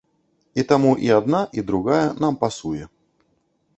І 0.61 0.63
таму 0.71 0.93
і 1.09 1.11
адна, 1.19 1.41
і 1.61 1.65
другая 1.69 2.03
нам 2.25 2.41
пасуе. 2.45 2.83